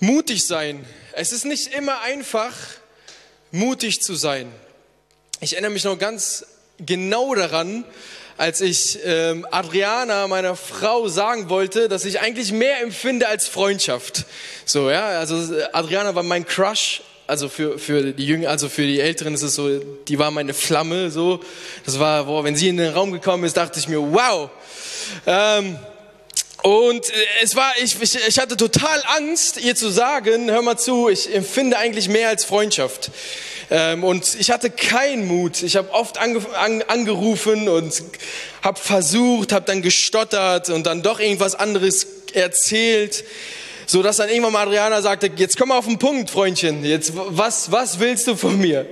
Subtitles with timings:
[0.00, 0.86] Mutig sein.
[1.12, 2.52] Es ist nicht immer einfach,
[3.50, 4.52] mutig zu sein.
[5.40, 6.46] Ich erinnere mich noch ganz
[6.78, 7.84] genau daran,
[8.36, 14.26] als ich ähm, Adriana, meiner Frau, sagen wollte, dass ich eigentlich mehr empfinde als Freundschaft.
[14.64, 15.36] So, ja, also
[15.72, 17.02] Adriana war mein Crush.
[17.28, 20.54] Also für, für die Jünger, also für die Älteren ist es so, die war meine
[20.54, 21.40] Flamme, so.
[21.84, 24.48] Das war, boah, wenn sie in den Raum gekommen ist, dachte ich mir, wow.
[25.26, 25.78] Ähm,
[26.62, 30.78] und äh, es war, ich, ich, ich hatte total Angst, ihr zu sagen, hör mal
[30.78, 33.10] zu, ich empfinde eigentlich mehr als Freundschaft.
[33.70, 35.62] Ähm, und ich hatte keinen Mut.
[35.62, 38.04] Ich habe oft ange, an, angerufen und
[38.62, 43.22] habe versucht, habe dann gestottert und dann doch irgendwas anderes erzählt
[43.90, 47.12] so dass dann irgendwann mal Adriana sagte, jetzt komm mal auf den Punkt, Freundchen, jetzt
[47.14, 48.84] was, was willst du von mir?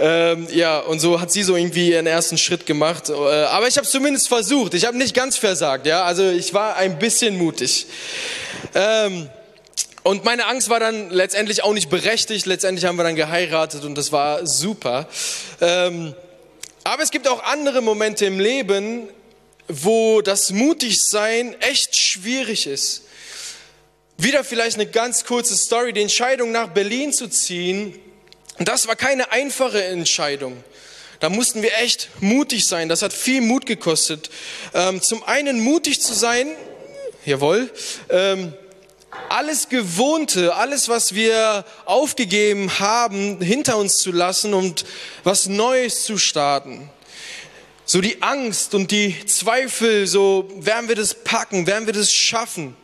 [0.00, 3.10] Ähm, ja, und so hat sie so irgendwie ihren ersten Schritt gemacht.
[3.10, 6.76] Äh, aber ich habe zumindest versucht, ich habe nicht ganz versagt, ja, also ich war
[6.76, 7.86] ein bisschen mutig.
[8.74, 9.28] Ähm,
[10.02, 12.46] und meine Angst war dann letztendlich auch nicht berechtigt.
[12.46, 15.08] Letztendlich haben wir dann geheiratet und das war super.
[15.60, 16.14] Ähm,
[16.84, 19.08] aber es gibt auch andere Momente im Leben,
[19.68, 23.02] wo das Mutigsein echt schwierig ist.
[24.22, 27.98] Wieder vielleicht eine ganz kurze Story, die Entscheidung nach Berlin zu ziehen.
[28.60, 30.62] Das war keine einfache Entscheidung.
[31.18, 32.88] Da mussten wir echt mutig sein.
[32.88, 34.30] Das hat viel Mut gekostet.
[34.74, 36.52] Ähm, zum einen mutig zu sein,
[37.24, 37.68] jawohl,
[38.10, 38.52] ähm,
[39.28, 44.84] alles Gewohnte, alles, was wir aufgegeben haben, hinter uns zu lassen und
[45.24, 46.88] was Neues zu starten.
[47.84, 52.76] So die Angst und die Zweifel, so werden wir das packen, werden wir das schaffen.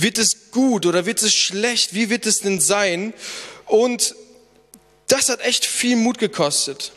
[0.00, 1.94] Wird es gut oder wird es schlecht?
[1.94, 3.12] Wie wird es denn sein?
[3.66, 4.14] Und
[5.08, 6.92] das hat echt viel Mut gekostet.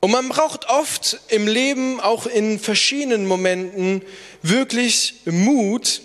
[0.00, 4.02] Und man braucht oft im Leben, auch in verschiedenen Momenten,
[4.42, 6.02] wirklich Mut.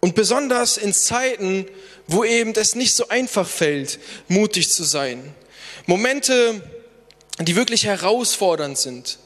[0.00, 1.66] Und besonders in Zeiten,
[2.06, 5.34] wo eben es nicht so einfach fällt, mutig zu sein.
[5.86, 6.62] Momente,
[7.40, 9.18] die wirklich herausfordernd sind.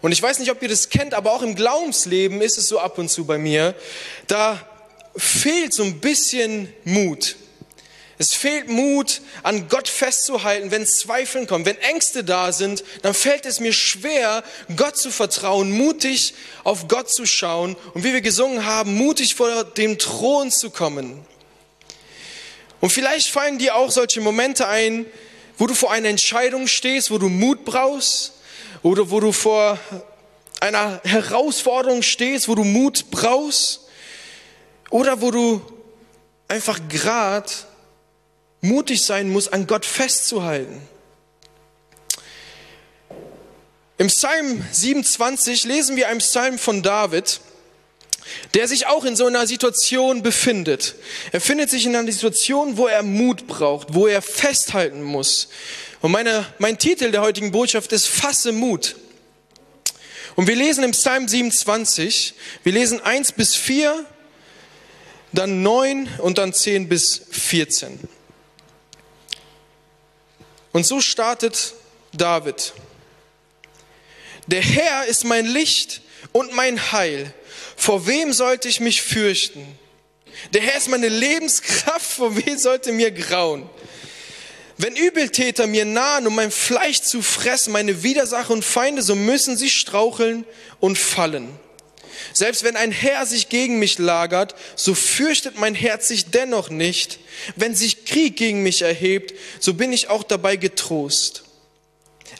[0.00, 2.78] Und ich weiß nicht, ob ihr das kennt, aber auch im Glaubensleben ist es so
[2.78, 3.74] ab und zu bei mir,
[4.26, 4.64] da
[5.16, 7.36] fehlt so ein bisschen Mut.
[8.20, 13.46] Es fehlt Mut, an Gott festzuhalten, wenn Zweifeln kommen, wenn Ängste da sind, dann fällt
[13.46, 14.42] es mir schwer,
[14.76, 19.62] Gott zu vertrauen, mutig auf Gott zu schauen und wie wir gesungen haben, mutig vor
[19.62, 21.24] dem Thron zu kommen.
[22.80, 25.06] Und vielleicht fallen dir auch solche Momente ein,
[25.56, 28.34] wo du vor einer Entscheidung stehst, wo du Mut brauchst,
[28.82, 29.78] oder wo du vor
[30.60, 33.80] einer Herausforderung stehst, wo du Mut brauchst
[34.90, 35.62] oder wo du
[36.48, 37.50] einfach gerade
[38.60, 40.80] mutig sein musst, an Gott festzuhalten.
[43.98, 47.40] Im Psalm 27 lesen wir einen Psalm von David,
[48.54, 50.94] der sich auch in so einer Situation befindet.
[51.32, 55.48] Er findet sich in einer Situation, wo er Mut braucht, wo er festhalten muss.
[56.00, 58.96] Und meine, mein Titel der heutigen Botschaft ist Fasse Mut.
[60.36, 64.06] Und wir lesen im Psalm 27, wir lesen 1 bis 4,
[65.32, 67.98] dann 9 und dann 10 bis 14.
[70.70, 71.74] Und so startet
[72.12, 72.72] David.
[74.46, 77.34] Der Herr ist mein Licht und mein Heil.
[77.76, 79.66] Vor wem sollte ich mich fürchten?
[80.52, 83.68] Der Herr ist meine Lebenskraft, vor wem sollte mir grauen?
[84.80, 89.56] Wenn Übeltäter mir nahen, um mein Fleisch zu fressen, meine Widersacher und Feinde, so müssen
[89.56, 90.44] sie straucheln
[90.78, 91.48] und fallen.
[92.32, 97.18] Selbst wenn ein Herr sich gegen mich lagert, so fürchtet mein Herz sich dennoch nicht.
[97.56, 101.42] Wenn sich Krieg gegen mich erhebt, so bin ich auch dabei getrost.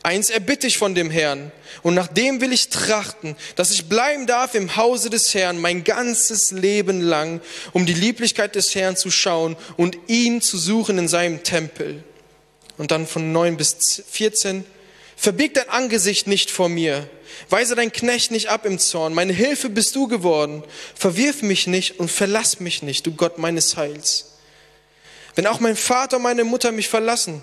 [0.05, 1.51] Eins erbitte ich von dem Herrn,
[1.83, 5.83] und nach dem will ich trachten, dass ich bleiben darf im Hause des Herrn mein
[5.83, 7.41] ganzes Leben lang,
[7.73, 12.05] um die Lieblichkeit des Herrn zu schauen und ihn zu suchen in seinem Tempel
[12.79, 14.65] und dann von 9 bis 14.
[15.17, 17.09] Verbieg dein Angesicht nicht vor mir.
[17.51, 19.15] Weise dein Knecht nicht ab im Zorn.
[19.15, 20.63] Meine Hilfe bist du geworden.
[20.95, 24.37] Verwirf mich nicht und verlass mich nicht, du Gott meines Heils.
[25.35, 27.43] Wenn auch mein Vater und meine Mutter mich verlassen,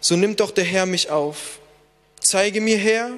[0.00, 1.58] so nimmt doch der Herr mich auf.
[2.20, 3.10] Zeige mir, Herr,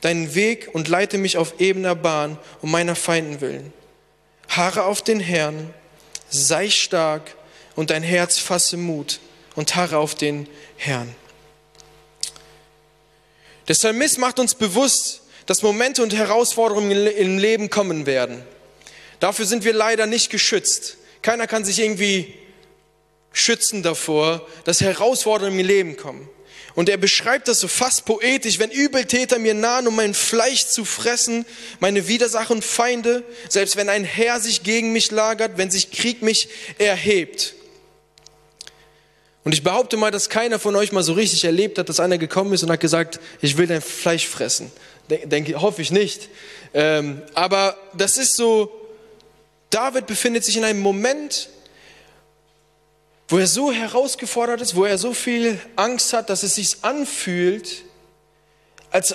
[0.00, 3.72] deinen Weg und leite mich auf ebener Bahn um meiner Feinden willen.
[4.48, 5.74] Haare auf den Herrn,
[6.28, 7.34] sei stark
[7.74, 9.18] und dein Herz fasse Mut
[9.56, 11.14] und harre auf den Herrn.
[13.66, 18.42] Der Psalmist macht uns bewusst, dass Momente und Herausforderungen im Leben kommen werden.
[19.18, 20.98] Dafür sind wir leider nicht geschützt.
[21.22, 22.34] Keiner kann sich irgendwie
[23.32, 26.28] schützen davor, dass Herausforderungen im Leben kommen.
[26.74, 30.84] Und er beschreibt das so fast poetisch, wenn Übeltäter mir nahen, um mein Fleisch zu
[30.84, 31.46] fressen,
[31.80, 36.20] meine Widersacher und Feinde, selbst wenn ein Herr sich gegen mich lagert, wenn sich Krieg
[36.20, 37.54] mich erhebt.
[39.46, 42.18] Und ich behaupte mal, dass keiner von euch mal so richtig erlebt hat, dass einer
[42.18, 44.72] gekommen ist und hat gesagt, ich will dein Fleisch fressen.
[45.08, 46.30] Denke, hoffe ich nicht.
[46.74, 48.72] Ähm, aber das ist so,
[49.70, 51.48] David befindet sich in einem Moment,
[53.28, 57.84] wo er so herausgefordert ist, wo er so viel Angst hat, dass es sich anfühlt,
[58.90, 59.14] als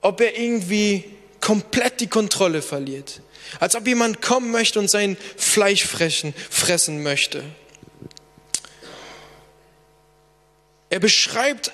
[0.00, 1.10] ob er irgendwie
[1.40, 3.20] komplett die Kontrolle verliert.
[3.58, 7.42] Als ob jemand kommen möchte und sein Fleisch fressen, fressen möchte.
[10.90, 11.72] Er beschreibt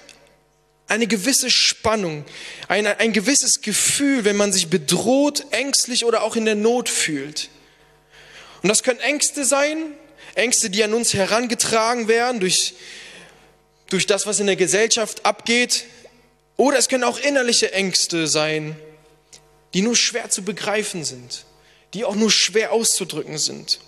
[0.89, 2.25] eine gewisse Spannung,
[2.69, 7.49] ein, ein gewisses Gefühl, wenn man sich bedroht, ängstlich oder auch in der Not fühlt.
[8.63, 9.95] Und das können Ängste sein,
[10.35, 12.75] Ängste, die an uns herangetragen werden durch,
[13.89, 15.85] durch das, was in der Gesellschaft abgeht.
[16.57, 18.77] Oder es können auch innerliche Ängste sein,
[19.75, 21.47] die nur schwer zu begreifen sind,
[21.95, 23.81] die auch nur schwer auszudrücken sind.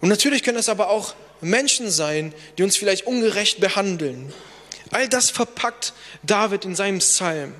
[0.00, 4.32] Und natürlich können es aber auch Menschen sein, die uns vielleicht ungerecht behandeln.
[4.90, 5.92] All das verpackt
[6.22, 7.54] David in seinem Psalm.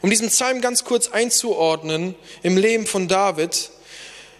[0.00, 3.70] Um diesen Psalm ganz kurz einzuordnen im Leben von David,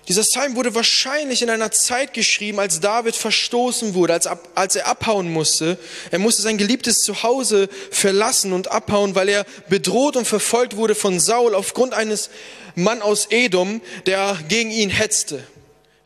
[0.09, 4.89] dieser Psalm wurde wahrscheinlich in einer Zeit geschrieben, als David verstoßen wurde, als, als er
[4.89, 5.79] abhauen musste.
[6.11, 11.21] Er musste sein geliebtes Zuhause verlassen und abhauen, weil er bedroht und verfolgt wurde von
[11.21, 12.31] Saul aufgrund eines
[12.75, 15.45] Mann aus Edom, der gegen ihn hetzte.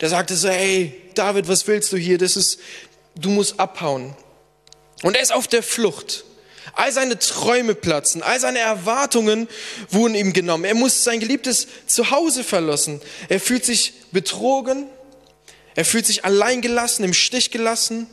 [0.00, 2.18] Der sagte so, hey, David, was willst du hier?
[2.18, 2.58] Das ist,
[3.14, 4.14] du musst abhauen.
[5.02, 6.24] Und er ist auf der Flucht.
[6.74, 9.48] All seine Träume platzen, all seine Erwartungen
[9.90, 10.64] wurden ihm genommen.
[10.64, 13.00] Er muss sein geliebtes Zuhause verlassen.
[13.28, 14.86] Er fühlt sich betrogen,
[15.74, 18.06] er fühlt sich alleingelassen, im Stich gelassen,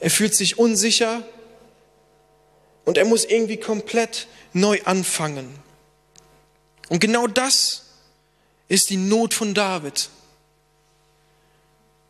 [0.00, 1.22] er fühlt sich unsicher
[2.84, 5.54] und er muss irgendwie komplett neu anfangen.
[6.88, 7.84] Und genau das
[8.68, 10.08] ist die Not von David.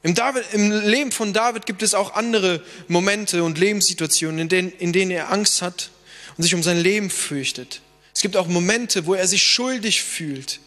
[0.02, 4.72] Im, David, Im, Leben von David gibt es auch andere Momente und Lebenssituationen, in denen,
[4.72, 5.90] in denen er Angst hat
[6.36, 7.80] und sich um sein Leben fürchtet.
[8.14, 10.60] Es gibt auch Momente, wo er sich schuldig fühlt.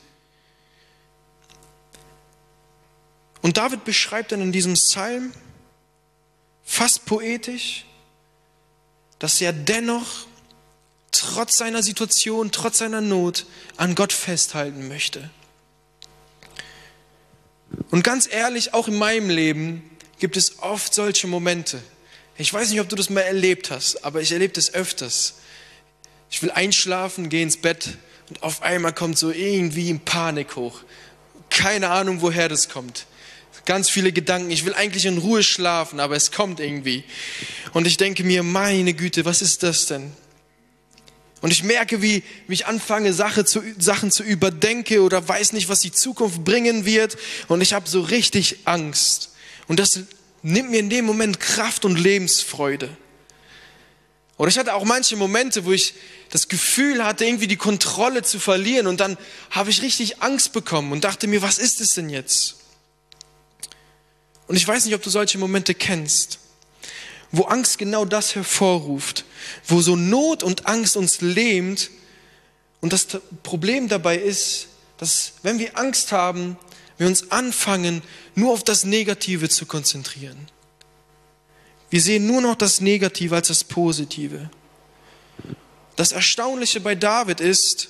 [3.42, 5.34] Und David beschreibt dann in diesem Psalm
[6.64, 7.86] fast poetisch,
[9.20, 10.28] dass er dennoch
[11.12, 13.46] trotz seiner Situation, trotz seiner Not
[13.78, 15.30] an Gott festhalten möchte.
[17.90, 19.90] Und ganz ehrlich, auch in meinem Leben
[20.20, 21.82] gibt es oft solche Momente.
[22.38, 25.36] Ich weiß nicht, ob du das mal erlebt hast, aber ich erlebe das öfters.
[26.30, 27.98] Ich will einschlafen, gehe ins Bett
[28.30, 30.82] und auf einmal kommt so irgendwie ein Panik hoch.
[31.50, 33.06] Keine Ahnung, woher das kommt.
[33.66, 34.50] Ganz viele Gedanken.
[34.50, 37.04] Ich will eigentlich in Ruhe schlafen, aber es kommt irgendwie.
[37.74, 40.12] Und ich denke mir, meine Güte, was ist das denn?
[41.42, 45.70] Und ich merke, wie, wie ich anfange, Sache zu, Sachen zu überdenke oder weiß nicht,
[45.70, 47.18] was die Zukunft bringen wird.
[47.48, 49.32] Und ich habe so richtig Angst.
[49.68, 50.02] Und das
[50.44, 52.96] nimmt mir in dem Moment Kraft und Lebensfreude.
[54.38, 55.96] Oder ich hatte auch manche Momente, wo ich
[56.30, 58.86] das Gefühl hatte, irgendwie die Kontrolle zu verlieren.
[58.86, 59.18] Und dann
[59.50, 62.58] habe ich richtig Angst bekommen und dachte mir, was ist es denn jetzt?
[64.48, 66.41] Und ich weiß nicht, ob du solche Momente kennst
[67.32, 69.26] wo Angst genau das hervorruft,
[69.68, 71.90] wo so Not und Angst uns lähmt.
[72.82, 73.08] Und das
[73.44, 76.58] Problem dabei ist, dass wenn wir Angst haben,
[76.98, 78.04] wir uns anfangen,
[78.36, 80.48] nur auf das Negative zu konzentrieren.
[81.90, 84.50] Wir sehen nur noch das Negative als das Positive.
[85.96, 87.90] Das Erstaunliche bei David ist,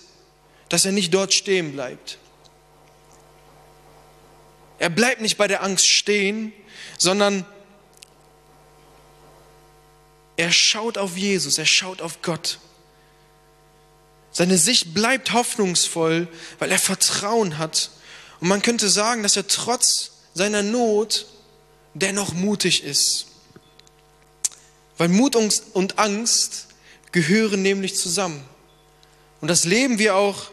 [0.69, 2.17] dass er nicht dort stehen bleibt.
[4.79, 6.53] Er bleibt nicht bei der Angst stehen,
[6.97, 7.45] sondern
[10.41, 12.57] er schaut auf Jesus, er schaut auf Gott.
[14.31, 17.91] Seine Sicht bleibt hoffnungsvoll, weil er Vertrauen hat.
[18.39, 21.27] Und man könnte sagen, dass er trotz seiner Not
[21.93, 23.27] dennoch mutig ist.
[24.97, 26.69] Weil Mut und Angst
[27.11, 28.43] gehören nämlich zusammen.
[29.41, 30.49] Und das leben wir auch,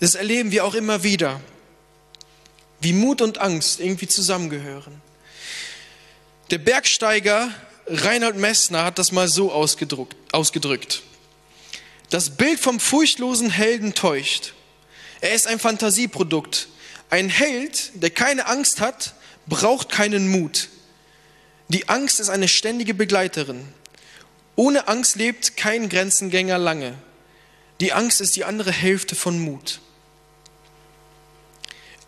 [0.00, 1.42] das erleben wir auch immer wieder,
[2.80, 5.02] wie Mut und Angst irgendwie zusammengehören.
[6.50, 7.50] Der Bergsteiger
[7.90, 11.02] Reinhold Messner hat das mal so ausgedrückt.
[12.10, 14.54] Das Bild vom furchtlosen Helden täuscht.
[15.20, 16.68] Er ist ein Fantasieprodukt.
[17.10, 19.14] Ein Held, der keine Angst hat,
[19.46, 20.68] braucht keinen Mut.
[21.68, 23.66] Die Angst ist eine ständige Begleiterin.
[24.56, 26.94] Ohne Angst lebt kein Grenzengänger lange.
[27.80, 29.80] Die Angst ist die andere Hälfte von Mut.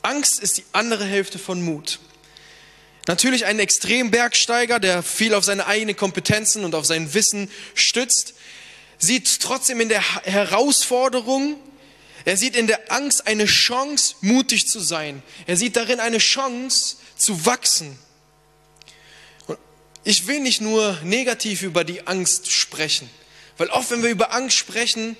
[0.02, 2.00] Angst ist die andere Hälfte von Mut.
[3.06, 8.34] Natürlich ein Extrembergsteiger, der viel auf seine eigenen Kompetenzen und auf sein Wissen stützt,
[8.98, 11.56] sieht trotzdem in der Herausforderung,
[12.24, 15.22] er sieht in der Angst eine Chance, mutig zu sein.
[15.46, 17.98] Er sieht darin eine Chance, zu wachsen.
[19.46, 19.58] Und
[20.04, 23.08] ich will nicht nur negativ über die Angst sprechen,
[23.56, 25.16] weil oft, wenn wir über Angst sprechen,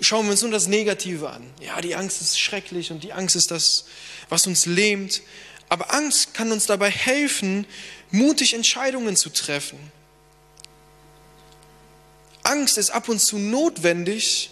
[0.00, 1.48] schauen wir uns nur das Negative an.
[1.60, 3.84] Ja, die Angst ist schrecklich und die Angst ist das,
[4.28, 5.22] was uns lähmt.
[5.72, 7.66] Aber Angst kann uns dabei helfen,
[8.10, 9.78] mutig Entscheidungen zu treffen.
[12.42, 14.50] Angst ist ab und zu notwendig,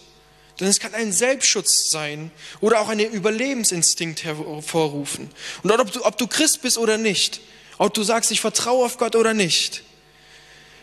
[0.58, 2.30] denn es kann ein Selbstschutz sein
[2.62, 5.30] oder auch einen Überlebensinstinkt hervorrufen.
[5.62, 7.42] Und ob du, ob du Christ bist oder nicht,
[7.76, 9.82] ob du sagst, ich vertraue auf Gott oder nicht,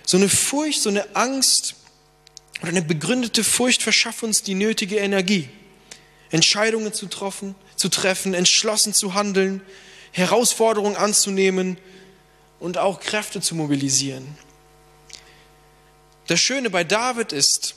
[0.05, 1.73] so eine Furcht, so eine Angst
[2.61, 5.49] oder eine begründete Furcht verschafft uns die nötige Energie,
[6.29, 9.63] Entscheidungen zu treffen, zu treffen, entschlossen zu handeln,
[10.11, 11.77] Herausforderungen anzunehmen
[12.59, 14.37] und auch Kräfte zu mobilisieren.
[16.27, 17.75] Das Schöne bei David ist,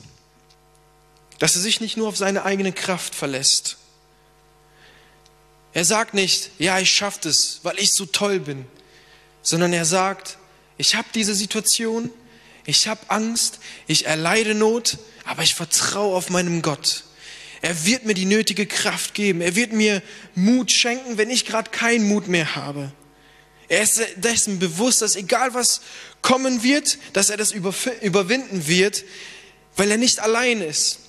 [1.39, 3.77] dass er sich nicht nur auf seine eigene Kraft verlässt.
[5.73, 8.65] Er sagt nicht, ja, ich schaffe es, weil ich so toll bin,
[9.41, 10.37] sondern er sagt,
[10.77, 12.09] ich habe diese Situation,
[12.65, 17.05] ich habe Angst, ich erleide Not, aber ich vertraue auf meinem Gott.
[17.61, 19.41] Er wird mir die nötige Kraft geben.
[19.41, 20.01] Er wird mir
[20.33, 22.91] Mut schenken, wenn ich gerade keinen Mut mehr habe.
[23.69, 25.81] Er ist dessen bewusst, dass egal was
[26.21, 29.05] kommen wird, dass er das überwinden wird,
[29.77, 30.99] weil er nicht allein ist.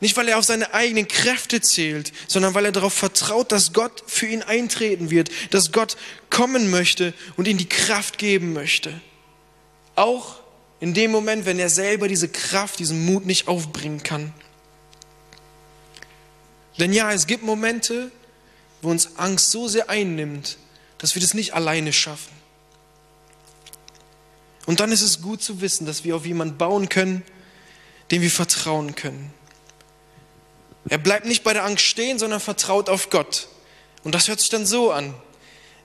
[0.00, 4.02] Nicht, weil er auf seine eigenen Kräfte zählt, sondern weil er darauf vertraut, dass Gott
[4.06, 5.96] für ihn eintreten wird, dass Gott
[6.28, 9.00] kommen möchte und ihm die Kraft geben möchte.
[9.94, 10.40] Auch
[10.80, 14.34] in dem Moment, wenn er selber diese Kraft, diesen Mut nicht aufbringen kann.
[16.78, 18.10] Denn ja, es gibt Momente,
[18.82, 20.58] wo uns Angst so sehr einnimmt,
[20.98, 22.32] dass wir das nicht alleine schaffen.
[24.66, 27.22] Und dann ist es gut zu wissen, dass wir auf jemanden bauen können,
[28.10, 29.32] dem wir vertrauen können.
[30.88, 33.48] Er bleibt nicht bei der Angst stehen, sondern vertraut auf Gott.
[34.02, 35.14] Und das hört sich dann so an.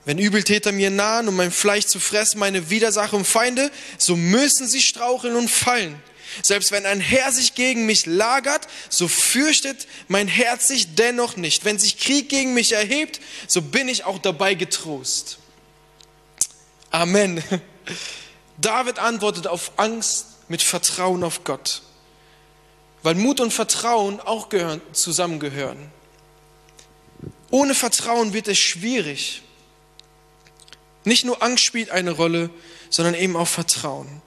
[0.05, 4.67] Wenn Übeltäter mir nahen, um mein Fleisch zu fressen, meine Widersacher und Feinde, so müssen
[4.67, 6.01] sie straucheln und fallen.
[6.41, 11.65] Selbst wenn ein Herr sich gegen mich lagert, so fürchtet mein Herz sich dennoch nicht.
[11.65, 15.39] Wenn sich Krieg gegen mich erhebt, so bin ich auch dabei getrost.
[16.91, 17.43] Amen.
[18.57, 21.81] David antwortet auf Angst mit Vertrauen auf Gott
[23.03, 25.91] weil Mut und Vertrauen auch gehören, zusammengehören.
[27.51, 29.41] Ohne Vertrauen wird es schwierig.
[31.05, 32.49] Nicht nur Angst spielt eine Rolle,
[32.89, 34.21] sondern eben auch Vertrauen.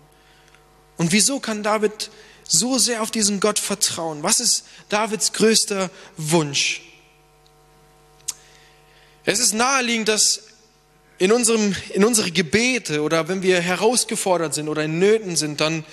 [0.96, 2.10] Und wieso kann David
[2.44, 4.22] so sehr auf diesen Gott vertrauen?
[4.22, 6.82] Was ist Davids größter Wunsch?
[9.24, 10.42] Es ist naheliegend, dass
[11.18, 15.84] in, unserem, in unsere Gebete oder wenn wir herausgefordert sind oder in Nöten sind, dann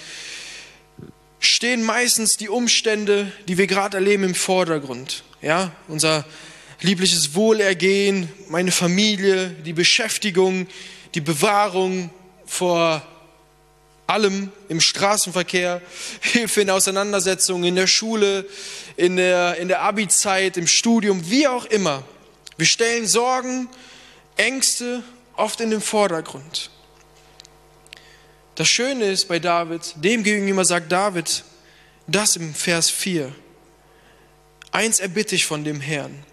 [1.39, 5.23] stehen meistens die Umstände, die wir gerade erleben, im Vordergrund.
[5.41, 6.25] Ja, unser
[6.81, 10.67] liebliches Wohlergehen, meine Familie, die Beschäftigung,
[11.13, 12.09] die Bewahrung
[12.45, 13.05] vor
[14.09, 15.81] allem im Straßenverkehr,
[16.21, 18.45] Hilfe in Auseinandersetzungen, in der Schule,
[18.97, 22.03] in der, in der Abi-Zeit, im Studium, wie auch immer.
[22.57, 23.69] Wir stellen Sorgen,
[24.35, 25.03] Ängste
[25.35, 26.71] oft in den Vordergrund.
[28.55, 31.43] Das Schöne ist bei David, dem gegenüber sagt David
[32.07, 33.33] das im Vers 4.
[34.71, 36.25] Eins erbitte ich von dem Herrn.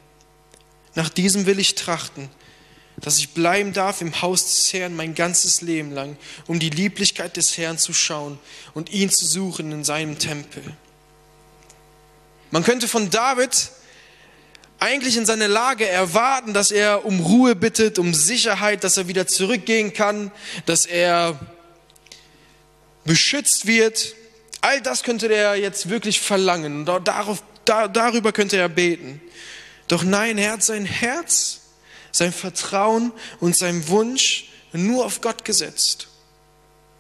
[0.95, 2.31] Nach diesem will ich trachten,
[3.01, 7.37] dass ich bleiben darf im Haus des Herrn mein ganzes Leben lang, um die Lieblichkeit
[7.37, 8.39] des Herrn zu schauen
[8.75, 10.63] und ihn zu suchen in seinem Tempel.
[12.51, 13.71] Man könnte von David
[14.79, 19.27] eigentlich in seiner Lage erwarten, dass er um Ruhe bittet, um Sicherheit, dass er wieder
[19.27, 20.31] zurückgehen kann,
[20.67, 21.39] dass er
[23.05, 24.15] beschützt wird.
[24.61, 26.85] All das könnte er jetzt wirklich verlangen.
[26.85, 29.21] Darauf, da, darüber könnte er beten.
[29.89, 31.61] Doch nein, er hat sein Herz,
[32.17, 36.09] sein Vertrauen und sein Wunsch nur auf Gott gesetzt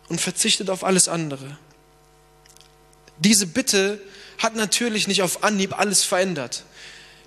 [0.08, 1.58] und verzichtet auf alles andere.
[3.18, 4.00] Diese Bitte
[4.38, 6.64] hat natürlich nicht auf Anhieb alles verändert.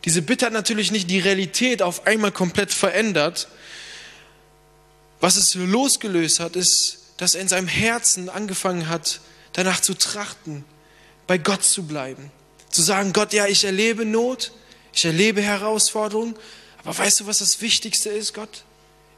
[0.06, 3.48] Diese Bitte hat natürlich nicht die Realität auf einmal komplett verändert.
[5.20, 9.20] Was es losgelöst hat, ist dass er in seinem Herzen angefangen hat,
[9.52, 10.64] danach zu trachten,
[11.28, 12.32] bei Gott zu bleiben.
[12.70, 14.54] Zu sagen, Gott, ja, ich erlebe Not,
[14.94, 16.38] ich erlebe Herausforderungen,
[16.90, 18.64] aber weißt du, was das Wichtigste ist, Gott?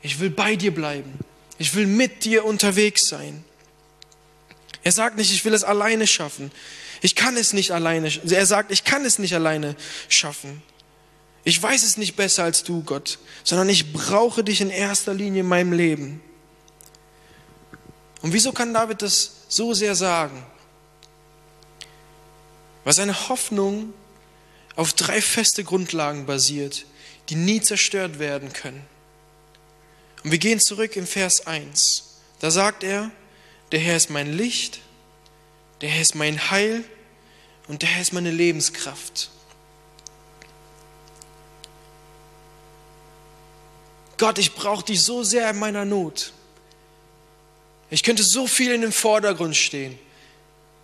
[0.02, 1.18] Ich will bei dir bleiben.
[1.58, 3.46] Ich will mit dir unterwegs sein.
[4.84, 6.52] Er sagt nicht, ich will es alleine schaffen.
[7.02, 8.12] Ich kann es nicht alleine.
[8.30, 9.78] Er sagt, ich kann es nicht alleine
[10.10, 10.62] schaffen.
[11.46, 15.40] Ich weiß es nicht besser als du, Gott, sondern ich brauche dich in erster Linie
[15.40, 16.22] in meinem Leben.
[18.22, 20.44] Und wieso kann David das so sehr sagen?
[22.84, 23.94] Weil seine Hoffnung
[24.76, 26.86] auf drei feste Grundlagen basiert,
[27.32, 28.86] die nie zerstört werden können.
[30.26, 32.18] Und wir gehen zurück im Vers 1.
[32.42, 33.10] Da sagt er,
[33.72, 34.82] der Herr ist mein Licht,
[35.80, 36.84] der Herr ist mein Heil
[37.70, 39.30] und der Herr ist meine Lebenskraft.
[44.18, 46.34] Gott, ich brauche dich so sehr in meiner Not.
[47.90, 49.98] Ich könnte so viel in den Vordergrund stehen.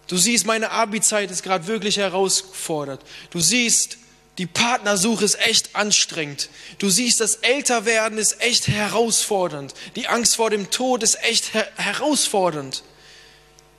[0.07, 3.03] Du siehst, meine Abi-Zeit ist gerade wirklich herausgefordert.
[3.31, 3.97] Du siehst,
[4.37, 6.49] die Partnersuche ist echt anstrengend.
[6.77, 9.73] Du siehst, das Älterwerden ist echt herausfordernd.
[9.95, 12.83] Die Angst vor dem Tod ist echt her herausfordernd.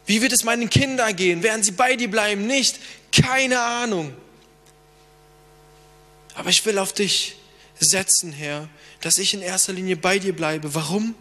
[0.06, 1.42] Wie wird es meinen Kindern gehen?
[1.42, 2.46] Werden sie bei dir bleiben?
[2.46, 2.80] Nicht?
[3.12, 4.12] Keine Ahnung.
[6.34, 7.36] Aber ich will auf dich
[7.78, 8.68] setzen, Herr,
[9.00, 10.74] dass ich in erster Linie bei dir bleibe.
[10.74, 11.14] Warum?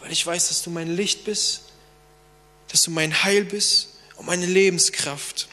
[0.00, 1.62] Weil ich weiß, dass du mein Licht bist,
[2.68, 5.48] dass du mein Heil bist und meine Lebenskraft.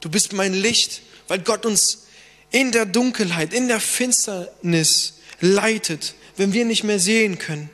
[0.00, 1.00] Du bist mein Licht,
[1.34, 2.06] weil Gott uns
[2.52, 7.70] in der Dunkelheit, in der Finsternis leitet, wenn wir nicht mehr sehen können,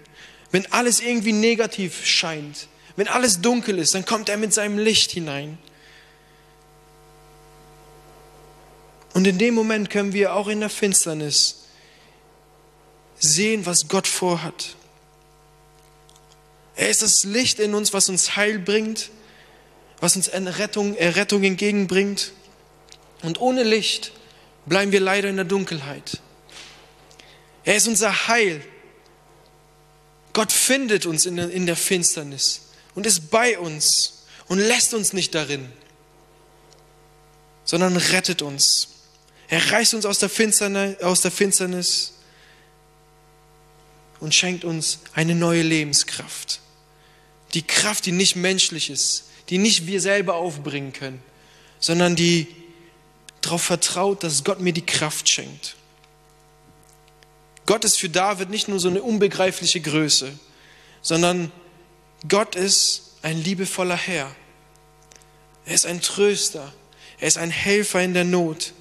[0.50, 5.11] wenn alles irgendwie negativ scheint, wenn alles dunkel ist, dann kommt er mit seinem Licht
[5.11, 5.59] hinein.
[9.12, 11.64] Und in dem Moment können wir auch in der Finsternis
[13.19, 14.75] sehen, was Gott vorhat.
[16.76, 19.11] Er ist das Licht in uns, was uns Heil bringt,
[20.00, 22.33] was uns Errettung, Errettung entgegenbringt.
[23.22, 24.12] Und ohne Licht
[24.66, 26.20] bleiben wir leider in der Dunkelheit.
[27.64, 28.62] Er ist unser Heil.
[30.32, 35.12] Gott findet uns in der, in der Finsternis und ist bei uns und lässt uns
[35.12, 35.70] nicht darin,
[37.64, 38.88] sondern rettet uns.
[39.48, 42.14] Er reißt uns aus der Finsternis, aus der Finsternis
[44.20, 46.60] und schenkt uns eine neue Lebenskraft.
[47.54, 51.20] Die Kraft, die nicht menschlich ist, die nicht wir selber aufbringen können,
[51.80, 52.46] sondern die
[53.40, 55.76] darauf vertraut, dass Gott mir die Kraft schenkt.
[57.66, 60.33] Gott ist für David nicht nur so eine unbegreifliche Größe,
[61.03, 61.53] sondern
[62.29, 64.35] Gott ist ein liebevoller Herr.
[65.64, 66.72] Er ist ein Tröster.
[67.18, 68.72] Er ist ein Helfer in der Not.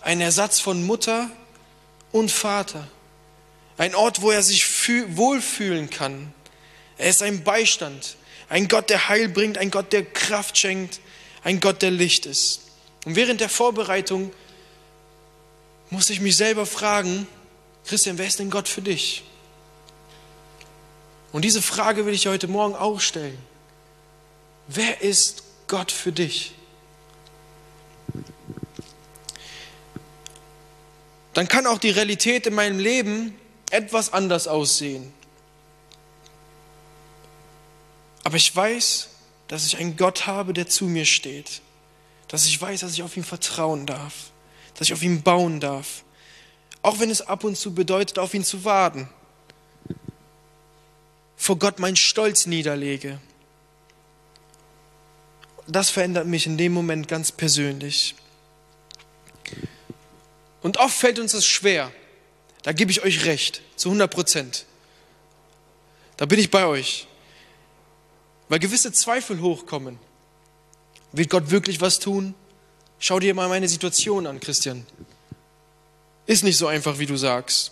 [0.00, 1.30] Ein Ersatz von Mutter
[2.12, 2.86] und Vater.
[3.78, 4.66] Ein Ort, wo er sich
[5.16, 6.32] wohlfühlen kann.
[6.98, 8.16] Er ist ein Beistand.
[8.48, 9.58] Ein Gott, der Heil bringt.
[9.58, 11.00] Ein Gott, der Kraft schenkt.
[11.42, 12.63] Ein Gott, der Licht ist.
[13.04, 14.32] Und während der Vorbereitung
[15.90, 17.26] musste ich mich selber fragen,
[17.84, 19.24] Christian, wer ist denn Gott für dich?
[21.32, 23.38] Und diese Frage will ich heute Morgen auch stellen.
[24.68, 26.54] Wer ist Gott für dich?
[31.34, 33.38] Dann kann auch die Realität in meinem Leben
[33.70, 35.12] etwas anders aussehen.
[38.22, 39.08] Aber ich weiß,
[39.48, 41.60] dass ich einen Gott habe, der zu mir steht.
[42.34, 44.30] Dass ich weiß, dass ich auf ihn vertrauen darf.
[44.74, 46.04] Dass ich auf ihn bauen darf.
[46.82, 49.08] Auch wenn es ab und zu bedeutet, auf ihn zu warten
[51.44, 53.20] vor Gott meinen Stolz niederlege.
[55.66, 58.14] Das verändert mich in dem Moment ganz persönlich.
[60.62, 61.92] Und oft fällt uns das schwer.
[62.62, 64.64] Da gebe ich euch recht, zu 100 Prozent.
[66.16, 67.06] Da bin ich bei euch.
[68.48, 69.98] Weil gewisse Zweifel hochkommen.
[71.14, 72.34] Wird Gott wirklich was tun?
[72.98, 74.84] Schau dir mal meine Situation an, Christian.
[76.26, 77.70] Ist nicht so einfach, wie du sagst.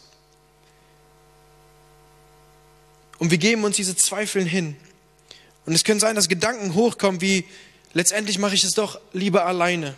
[3.18, 4.76] Und wir geben uns diese Zweifeln hin.
[5.66, 7.44] Und es können sein, dass Gedanken hochkommen wie,
[7.94, 9.96] letztendlich mache ich es doch lieber alleine.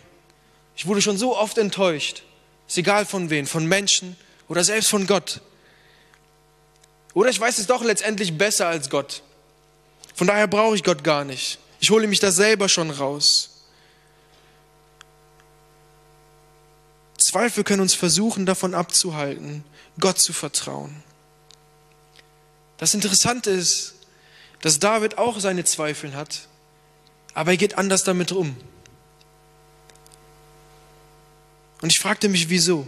[0.75, 2.23] Ich wurde schon so oft enttäuscht.
[2.67, 4.15] Ist egal von wem, von Menschen
[4.47, 5.41] oder selbst von Gott.
[7.13, 9.21] Oder ich weiß es doch letztendlich besser als Gott.
[10.15, 11.59] Von daher brauche ich Gott gar nicht.
[11.85, 13.61] Ich hole mich da selber schon raus.
[17.15, 19.63] Zweifel können uns versuchen, davon abzuhalten,
[19.99, 21.03] Gott zu vertrauen.
[22.77, 23.93] Das Interessante ist,
[24.61, 26.47] dass David auch seine Zweifel hat,
[27.35, 28.57] aber er geht anders damit um.
[31.83, 32.87] Und ich fragte mich, wieso?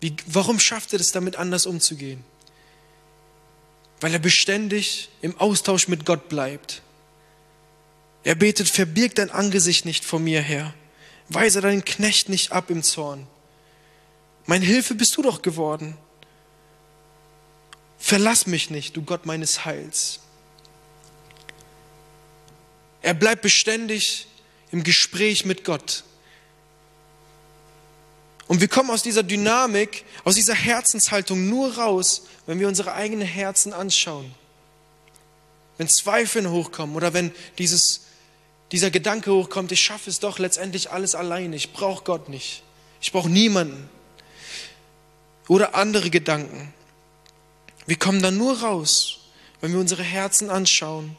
[0.00, 2.24] Wie, warum schafft er es damit anders umzugehen?
[4.00, 6.82] Weil er beständig im Austausch mit Gott bleibt.
[8.24, 10.74] Er betet, verbirg dein Angesicht nicht vor mir her.
[11.28, 13.26] Weise deinen Knecht nicht ab im Zorn.
[14.46, 15.96] Mein Hilfe bist du doch geworden.
[17.98, 20.20] Verlass mich nicht, du Gott meines Heils.
[23.02, 24.26] Er bleibt beständig
[24.70, 26.04] im Gespräch mit Gott.
[28.46, 33.26] Und wir kommen aus dieser Dynamik, aus dieser Herzenshaltung nur raus, wenn wir unsere eigenen
[33.26, 34.34] Herzen anschauen.
[35.76, 38.07] wenn Zweifel hochkommen oder wenn dieses,
[38.72, 42.62] dieser Gedanke hochkommt, ich schaffe es doch letztendlich alles alleine, ich brauche Gott nicht,
[43.00, 43.88] ich brauche niemanden.
[45.48, 46.74] Oder andere Gedanken.
[47.86, 49.20] Wir kommen dann nur raus,
[49.62, 51.16] wenn wir unsere Herzen anschauen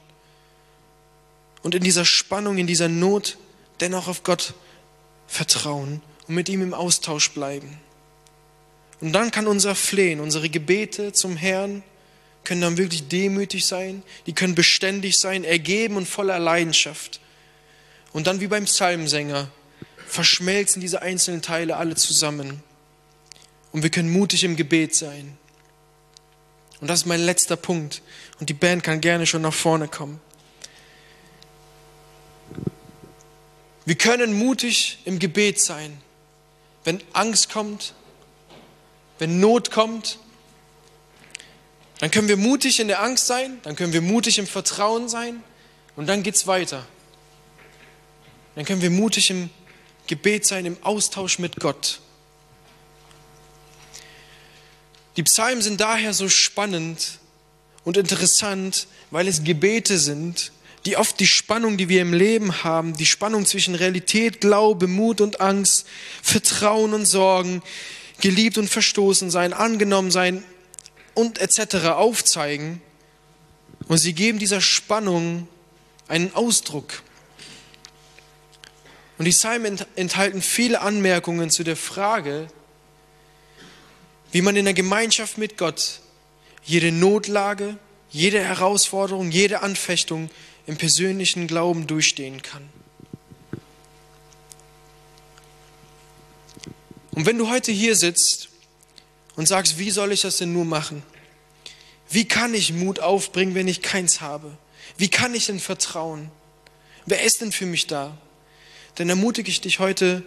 [1.63, 3.37] und in dieser Spannung, in dieser Not
[3.79, 4.53] dennoch auf Gott
[5.27, 7.79] vertrauen und mit ihm im Austausch bleiben.
[9.01, 11.83] Und dann kann unser Flehen, unsere Gebete zum Herrn,
[12.43, 17.19] können dann wirklich demütig sein, die können beständig sein, ergeben und voller Leidenschaft.
[18.13, 19.49] Und dann wie beim Psalmsänger
[20.07, 22.63] verschmelzen diese einzelnen Teile alle zusammen.
[23.71, 25.37] Und wir können mutig im Gebet sein.
[26.81, 28.01] Und das ist mein letzter Punkt.
[28.39, 30.19] Und die Band kann gerne schon nach vorne kommen.
[33.85, 35.97] Wir können mutig im Gebet sein,
[36.83, 37.95] wenn Angst kommt,
[39.17, 40.19] wenn Not kommt.
[41.99, 45.43] Dann können wir mutig in der Angst sein, dann können wir mutig im Vertrauen sein
[45.95, 46.85] und dann geht es weiter.
[48.59, 49.49] Dann können wir mutig im
[50.05, 52.01] Gebet sein, im Austausch mit Gott.
[55.15, 57.19] Die Psalmen sind daher so spannend
[57.85, 60.51] und interessant, weil es Gebete sind,
[60.83, 65.21] die oft die Spannung, die wir im Leben haben, die Spannung zwischen Realität, Glaube, Mut
[65.21, 65.87] und Angst,
[66.21, 67.61] Vertrauen und Sorgen,
[68.19, 70.43] geliebt und verstoßen sein, angenommen sein
[71.13, 71.91] und etc.
[71.91, 72.81] aufzeigen.
[73.87, 75.47] Und sie geben dieser Spannung
[76.09, 77.03] einen Ausdruck.
[79.19, 82.47] Und die Psalmen enthalten viele Anmerkungen zu der Frage,
[84.31, 85.99] wie man in der Gemeinschaft mit Gott
[86.63, 87.77] jede Notlage,
[88.09, 90.29] jede Herausforderung, jede Anfechtung
[90.67, 92.69] im persönlichen Glauben durchstehen kann.
[97.11, 98.47] Und wenn du heute hier sitzt
[99.35, 101.03] und sagst, wie soll ich das denn nur machen?
[102.09, 104.57] Wie kann ich Mut aufbringen, wenn ich keins habe?
[104.95, 106.31] Wie kann ich denn vertrauen?
[107.05, 108.17] Wer ist denn für mich da?
[108.95, 110.23] Dann ermutige ich dich heute,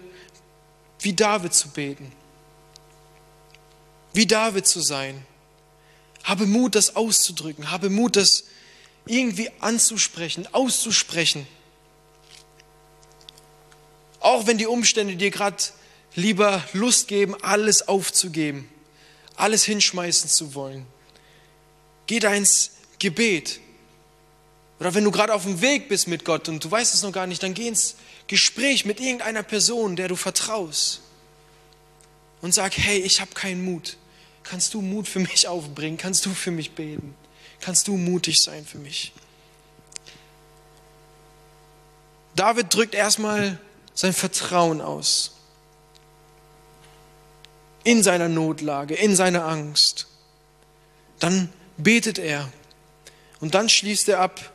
[1.01, 2.13] wie David zu beten.
[4.13, 5.25] Wie David zu sein.
[6.25, 7.71] Habe Mut, das auszudrücken.
[7.71, 8.45] Habe Mut, das
[9.07, 11.47] irgendwie anzusprechen, auszusprechen.
[14.21, 15.57] Auch wenn die Umstände dir gerade
[16.15, 18.69] lieber Lust geben, alles aufzugeben,
[19.35, 20.87] alles hinschmeißen zu wollen.
[22.07, 23.61] Geh da ins Gebet.
[24.79, 27.13] Oder wenn du gerade auf dem Weg bist mit Gott und du weißt es noch
[27.13, 27.97] gar nicht, dann geh ins
[28.27, 31.01] Gespräch mit irgendeiner Person, der du vertraust.
[32.41, 33.97] Und sag, hey, ich habe keinen Mut.
[34.43, 35.97] Kannst du Mut für mich aufbringen?
[35.97, 37.15] Kannst du für mich beten?
[37.63, 39.13] kannst du mutig sein für mich.
[42.35, 43.59] David drückt erstmal
[43.95, 45.37] sein Vertrauen aus.
[47.85, 50.07] In seiner Notlage, in seiner Angst.
[51.19, 52.53] Dann betet er
[53.41, 54.53] und dann schließt er ab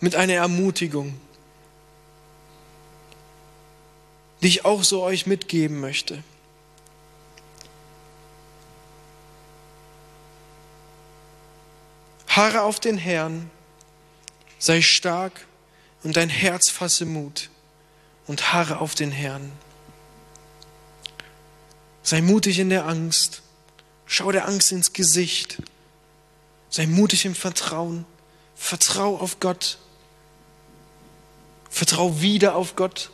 [0.00, 1.18] mit einer Ermutigung,
[4.42, 6.22] die ich auch so euch mitgeben möchte.
[12.28, 13.50] Harre auf den Herrn,
[14.58, 15.46] sei stark
[16.04, 17.50] und dein Herz fasse Mut
[18.26, 19.50] und harre auf den Herrn.
[22.02, 23.42] Sei mutig in der Angst,
[24.06, 25.60] schau der Angst ins Gesicht,
[26.70, 28.04] sei mutig im Vertrauen,
[28.54, 29.78] vertrau auf Gott,
[31.70, 33.10] vertrau wieder auf Gott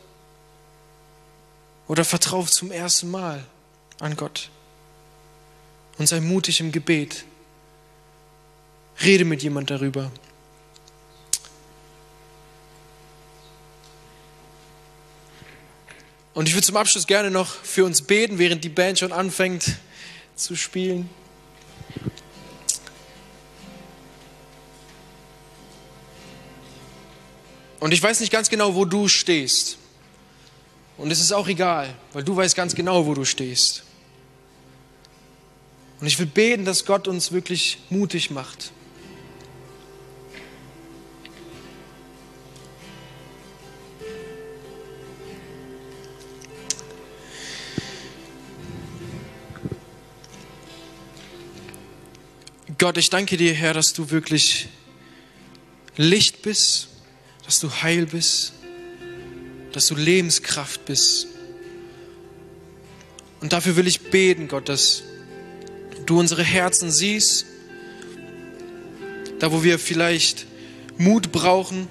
[1.87, 3.45] oder vertrau zum ersten Mal
[3.99, 4.49] an Gott
[5.97, 7.25] und sei mutig im Gebet.
[9.03, 10.11] Rede mit jemand darüber.
[16.33, 19.77] Und ich würde zum Abschluss gerne noch für uns beten, während die Band schon anfängt
[20.35, 21.09] zu spielen.
[27.79, 29.77] Und ich weiß nicht ganz genau, wo du stehst.
[30.97, 33.83] Und es ist auch egal, weil du weißt ganz genau, wo du stehst.
[35.99, 38.71] Und ich will beten, dass Gott uns wirklich mutig macht.
[52.77, 54.67] Gott, ich danke dir, Herr, dass du wirklich
[55.95, 56.89] Licht bist,
[57.45, 58.53] dass du Heil bist,
[59.75, 61.27] dass du Lebenskraft bist.
[63.41, 65.03] Und dafür will ich beten, Gott, dass
[66.05, 67.45] du unsere Herzen siehst,
[69.39, 70.47] da wo wir vielleicht
[70.97, 71.87] Mut brauchen,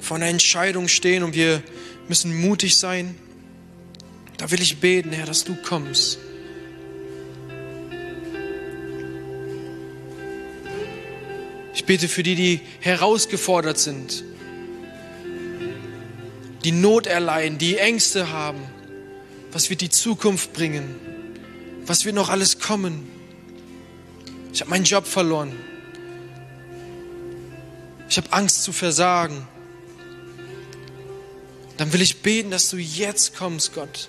[0.00, 1.62] vor einer Entscheidung stehen und wir
[2.08, 3.16] müssen mutig sein.
[4.36, 6.18] Da will ich beten, Herr, dass du kommst
[11.76, 14.24] Ich bete für die, die herausgefordert sind,
[16.66, 18.60] die Not erleiden, die Ängste haben.
[19.52, 20.96] Was wird die Zukunft bringen?
[21.86, 23.08] Was wird noch alles kommen?
[24.52, 25.52] Ich habe meinen Job verloren.
[28.08, 29.46] Ich habe Angst zu versagen.
[31.76, 34.08] Dann will ich beten, dass du jetzt kommst, Gott.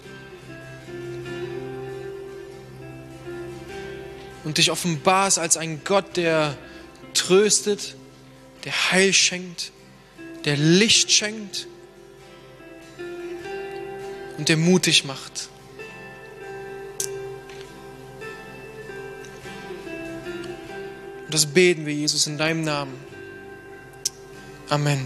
[4.43, 6.58] Und dich offenbarst als ein Gott, der
[7.13, 7.96] tröstet,
[8.63, 9.72] der Heil schenkt,
[10.46, 11.67] der Licht schenkt
[14.38, 15.50] und der mutig macht.
[21.26, 22.93] Und das beten wir, Jesus, in deinem Namen.
[24.69, 25.06] Amen.